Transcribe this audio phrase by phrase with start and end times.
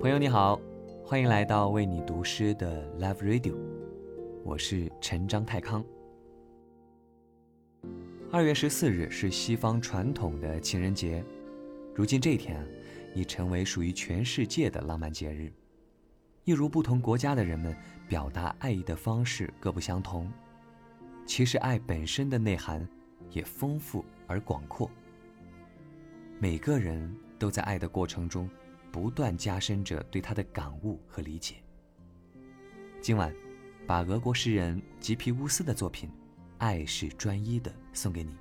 [0.00, 0.60] 朋友你好，
[1.04, 3.56] 欢迎来到为你读诗的 Love Radio，
[4.44, 5.84] 我是陈章泰康。
[8.30, 11.24] 二月十四日是西方传统的情人节，
[11.96, 12.64] 如今这一天，
[13.12, 15.52] 已成为属于全世界的浪漫节日。
[16.44, 17.76] 一如不同国家的人们
[18.08, 20.30] 表达爱意的方式各不相同，
[21.26, 22.88] 其实爱本身的内涵
[23.32, 24.88] 也丰富而广阔。
[26.38, 28.48] 每个人都在爱的过程中。
[29.00, 31.54] 不断加深着对他的感悟和理解。
[33.00, 33.32] 今晚，
[33.86, 36.10] 把俄国诗人吉皮乌斯的作品
[36.58, 38.34] 《爱是专一的》送给你。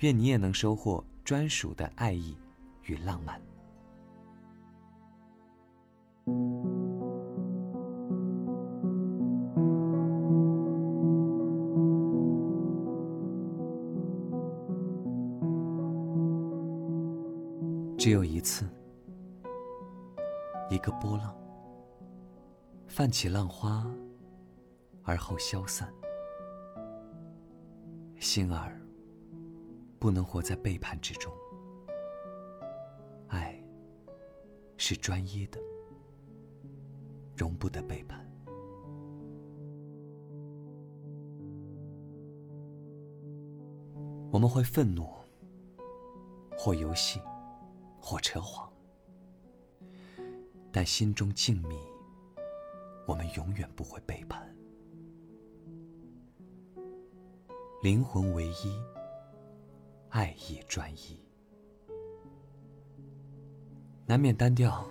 [0.00, 2.36] 愿你也能收获专属的爱意
[2.86, 3.40] 与浪漫。
[17.96, 18.68] 只有一次，
[20.72, 21.36] 一个波浪，
[22.86, 23.86] 泛起浪花，
[25.02, 25.92] 而后消散。
[28.18, 28.80] 心儿
[29.98, 31.30] 不能活在背叛之中，
[33.28, 33.62] 爱
[34.78, 35.60] 是专一的，
[37.36, 38.26] 容不得背叛。
[44.30, 45.06] 我们会愤怒，
[46.56, 47.20] 或游戏。
[48.04, 48.71] 或扯谎，
[50.72, 51.76] 但心中静谧，
[53.06, 54.42] 我们永远不会背叛。
[57.82, 58.80] 灵魂唯一，
[60.08, 61.20] 爱意专一，
[64.06, 64.88] 难免单调，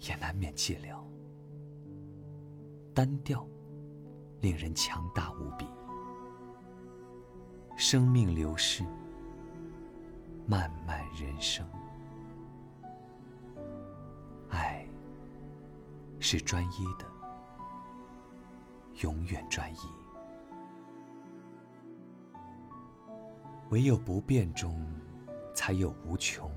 [0.00, 1.02] 也难免寂寥。
[2.92, 3.46] 单调，
[4.40, 5.66] 令人强大无比。
[7.76, 8.84] 生命流逝，
[10.46, 11.66] 漫漫人生。
[16.26, 17.04] 是专一的，
[19.02, 19.78] 永远专一。
[23.68, 24.82] 唯有不变中，
[25.54, 26.48] 才有无穷；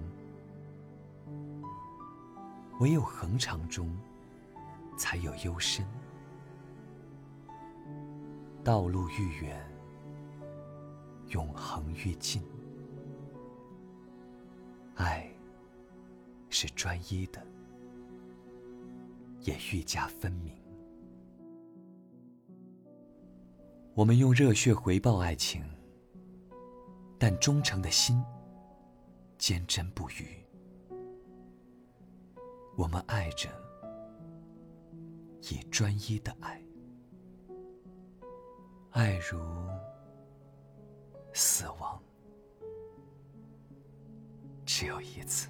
[2.79, 3.94] 唯有恒长中，
[4.97, 5.85] 才有幽深。
[8.63, 9.69] 道路愈远，
[11.31, 12.41] 永恒愈近。
[14.95, 15.29] 爱
[16.50, 17.45] 是专一的。
[19.47, 20.53] 也愈加分明。
[23.95, 25.63] 我们用热血回报爱情，
[27.17, 28.21] 但忠诚的心
[29.37, 30.45] 坚贞不渝。
[32.75, 33.49] 我们爱着，
[35.43, 36.61] 以专一的爱，
[38.91, 39.39] 爱如
[41.33, 42.03] 死亡，
[44.65, 45.47] 只有一次。